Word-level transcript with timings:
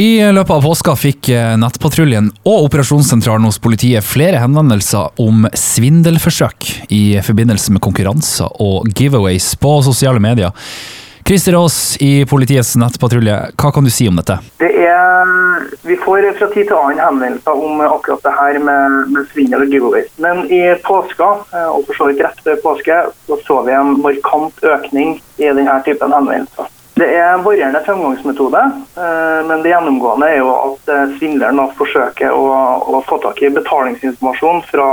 I 0.00 0.32
løpet 0.32 0.54
av 0.54 0.62
påska 0.64 0.94
fikk 0.96 1.28
eh, 1.34 1.58
Nettpatruljen 1.60 2.30
og 2.48 2.70
operasjonssentralen 2.70 3.44
hos 3.44 3.58
politiet 3.60 4.06
flere 4.06 4.38
henvendelser 4.40 5.20
om 5.20 5.42
svindelforsøk 5.52 6.68
i 6.96 7.18
forbindelse 7.26 7.74
med 7.74 7.82
konkurranser 7.84 8.48
og 8.64 8.88
giveaways 8.96 9.50
på 9.60 9.74
sosiale 9.84 10.22
medier. 10.24 10.56
Christer 11.28 11.58
Aas 11.58 11.98
i 12.00 12.24
politiets 12.24 12.72
nettpatrulje, 12.80 13.36
hva 13.60 13.74
kan 13.76 13.84
du 13.84 13.92
si 13.92 14.08
om 14.08 14.16
dette? 14.16 14.38
Det 14.64 14.72
er, 14.88 15.36
vi 15.84 16.00
får 16.00 16.30
fra 16.40 16.48
tid 16.54 16.70
til 16.70 16.80
annen 16.80 17.04
henvendelser 17.04 17.68
om 17.68 17.84
akkurat 17.90 18.24
det 18.24 18.36
her 18.40 18.64
med, 18.70 18.98
med 19.12 19.28
svindel 19.34 19.68
og 19.68 19.76
giveaways. 19.76 20.10
Men 20.16 20.46
i 20.48 20.64
påska, 20.88 21.32
eh, 21.52 21.68
og 21.68 21.84
for 21.90 22.00
så 22.00 22.08
vidt 22.08 22.24
rett 22.24 22.44
før 22.48 22.62
påske, 22.64 23.04
så 23.28 23.42
så 23.44 23.62
vi 23.68 23.76
en 23.76 23.98
markant 24.00 24.68
økning 24.78 25.18
i 25.36 25.52
denne 25.52 25.82
typen 25.84 26.16
henvendelser. 26.22 26.72
Det 27.00 27.06
er 27.16 27.30
en 27.32 27.44
varierende 27.44 27.80
fremgangsmetode, 27.86 28.60
eh, 28.96 29.38
men 29.48 29.62
det 29.64 29.70
gjennomgående 29.72 30.26
er 30.28 30.42
jo 30.42 30.50
at 30.52 30.90
eh, 30.92 31.14
svindleren 31.16 31.62
forsøker 31.78 32.34
å, 32.36 32.42
å, 32.92 33.00
få 33.08 33.16
tak 33.22 33.40
i 33.40 33.48
betalingsinformasjon 33.54 34.60
fra, 34.68 34.88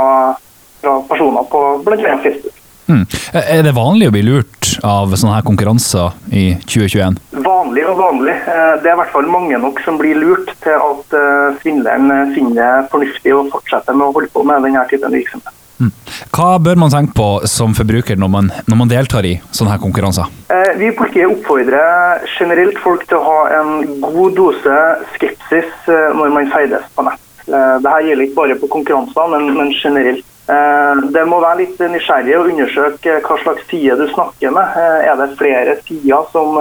fra 0.80 0.94
personer 1.10 1.44
på 1.52 1.60
bl.a. 1.84 2.16
Facebook. 2.24 2.56
Mm. 2.88 3.04
Er 3.36 3.60
det 3.66 3.74
vanlig 3.76 4.08
å 4.08 4.14
bli 4.14 4.24
lurt 4.24 4.70
av 4.88 5.12
sånne 5.12 5.36
her 5.36 5.44
konkurranser 5.44 6.16
i 6.32 6.46
2021? 6.64 7.20
Vanlig 7.44 7.84
og 7.84 8.00
vanlig. 8.00 8.38
Det 8.48 8.88
er 8.88 8.94
i 8.94 9.00
hvert 9.02 9.12
fall 9.12 9.28
mange 9.28 9.60
nok 9.60 9.84
som 9.84 10.00
blir 10.00 10.16
lurt 10.16 10.48
til 10.64 10.80
at 10.80 11.18
svindleren 11.60 12.32
finner 12.32 12.56
det 12.62 12.90
fornuftig 12.94 13.36
å 13.36 13.44
fortsette 13.52 13.92
med 13.92 14.08
å 14.08 14.14
holde 14.16 14.32
på 14.32 14.48
med 14.48 14.64
denne 14.64 14.88
typen 14.88 15.12
virksomhet. 15.12 15.52
Mm. 15.78 15.92
Hva 16.34 16.56
bør 16.58 16.78
man 16.82 16.90
tenke 16.90 17.14
på 17.14 17.28
som 17.46 17.74
forbruker 17.78 18.18
når 18.18 18.30
man, 18.32 18.50
når 18.66 18.80
man 18.80 18.90
deltar 18.90 19.26
i 19.26 19.36
sånne 19.54 19.74
her 19.74 19.82
konkurranser? 19.82 20.30
Eh, 20.50 20.72
vi 20.80 20.90
i 20.90 20.96
politiet 20.96 21.30
oppfordrer 21.30 22.24
generelt 22.34 22.80
folk 22.82 23.04
til 23.08 23.20
å 23.20 23.26
ha 23.26 23.38
en 23.60 24.00
god 24.02 24.34
dose 24.38 24.78
skepsis 25.14 25.70
eh, 25.86 26.08
når 26.18 26.34
man 26.34 26.50
ferdes 26.54 26.88
på 26.96 27.06
nett. 27.06 27.22
Eh, 27.46 27.76
Dette 27.84 28.00
gjelder 28.08 28.26
ikke 28.26 28.40
bare 28.40 28.58
på 28.58 28.72
konkurranser, 28.74 29.30
men, 29.34 29.54
men 29.58 29.72
generelt. 29.76 30.26
Det 30.48 31.22
må 31.28 31.42
være 31.42 31.58
litt 31.58 31.80
nysgjerrig 31.92 32.32
å 32.38 32.46
undersøke 32.48 33.18
hva 33.20 33.34
slags 33.42 33.66
side 33.68 33.98
du 34.00 34.06
snakker 34.14 34.54
med. 34.56 34.78
Er 35.04 35.18
det 35.20 35.26
flere 35.36 35.74
sider 35.84 36.24
som, 36.32 36.56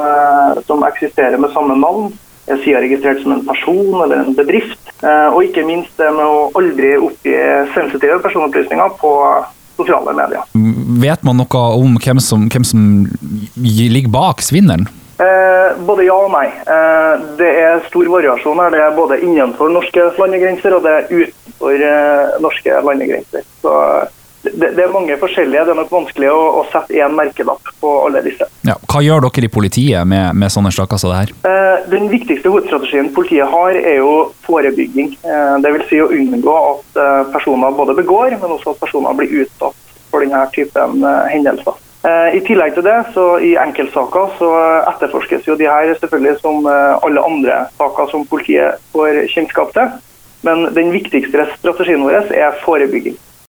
som 0.68 0.84
eksisterer 0.84 1.40
med 1.40 1.54
samme 1.54 1.78
navn? 1.80 2.10
Sida 2.48 2.80
registrert 2.80 3.20
som 3.24 3.34
en 3.36 3.46
person 3.46 3.94
eller 4.04 4.24
en 4.24 4.36
bedrift? 4.38 4.80
Eh, 5.04 5.28
og 5.34 5.44
ikke 5.44 5.66
minst 5.68 6.00
det 6.00 6.10
med 6.16 6.24
å 6.26 6.48
aldri 6.58 6.96
oppgi 6.96 7.36
sensitive 7.76 8.22
personopplysninger 8.24 8.96
på 9.02 9.14
sosiale 9.78 10.14
medier. 10.18 10.46
Vet 11.02 11.26
man 11.28 11.38
noe 11.42 11.66
om 11.78 11.98
hvem 12.02 12.22
som, 12.24 12.48
hvem 12.50 12.66
som 12.66 12.86
ligger 13.58 14.10
bak 14.14 14.42
svinneren? 14.46 14.88
Eh, 15.18 15.78
både 15.86 16.06
ja 16.06 16.16
og 16.28 16.30
nei. 16.34 16.46
Eh, 16.70 17.14
det 17.40 17.50
er 17.62 17.86
stor 17.88 18.10
variasjon 18.14 18.60
her. 18.62 18.74
Det 18.74 18.82
er 18.84 18.98
både 18.98 19.18
innenfor 19.26 19.72
norske 19.74 20.12
landegrenser 20.20 20.78
og 20.78 20.86
det 20.86 20.94
er 20.94 21.08
utenfor 21.10 21.86
eh, 21.90 22.38
norske 22.44 22.82
landegrenser. 22.86 23.46
Så 23.64 23.74
det, 24.54 24.72
det, 24.78 24.84
er 24.84 24.94
mange 24.94 25.18
forskjellige. 25.22 25.66
Det 25.68 25.74
er 25.74 25.80
nok 25.80 25.94
vanskelig 25.94 26.30
å, 26.34 26.40
å 26.60 26.66
sette 26.72 26.98
én 26.98 27.16
merkelapp 27.18 27.72
på 27.82 27.94
alle 28.06 28.22
disse. 28.26 28.48
Ja, 28.68 28.78
hva 28.90 29.02
gjør 29.06 29.28
dere 29.28 29.48
i 29.48 29.54
politiet 29.54 30.08
med, 30.10 30.36
med 30.38 30.54
sånne 30.54 30.72
saker 30.76 31.02
som 31.02 31.14
det 31.14 31.22
her? 31.22 31.34
Eh, 31.50 31.88
den 31.92 32.08
viktigste 32.12 32.52
hovedstrategien 32.52 33.12
politiet 33.16 33.50
har, 33.52 33.78
er 33.78 34.00
jo 34.02 34.14
forebygging. 34.48 35.16
Eh, 35.24 35.58
Dvs. 35.64 35.90
Si 35.90 36.00
å 36.04 36.12
unngå 36.14 36.56
at 36.60 37.02
eh, 37.04 37.26
personer 37.36 37.76
både 37.76 37.98
begår, 37.98 38.38
men 38.38 38.56
også 38.58 38.76
at 38.76 38.82
personer 38.84 39.18
blir 39.18 39.44
utsatt 39.44 39.84
for 40.12 40.24
denne 40.24 40.46
typen 40.56 41.04
eh, 41.04 41.28
hendelser. 41.34 41.78
Eh, 42.08 42.38
I 42.38 42.42
tillegg 42.46 42.76
til 42.76 42.86
det, 42.86 42.98
så 43.16 43.26
i 43.44 43.56
enkeltsaker 43.60 44.36
så 44.40 44.50
etterforskes 44.94 45.48
jo 45.50 45.58
de 45.60 45.68
her 45.70 45.94
selvfølgelig 45.98 46.40
som 46.44 46.68
eh, 46.70 46.98
alle 47.04 47.24
andre 47.26 47.64
saker 47.80 48.12
som 48.14 48.28
politiet 48.30 48.84
får 48.94 49.26
kjennskap 49.34 49.74
til. 49.76 49.96
Men 50.46 50.68
den 50.76 50.94
viktigste 50.94 51.48
strategien 51.58 52.06
vår 52.06 52.30
er 52.32 52.60
forebygging. 52.64 53.18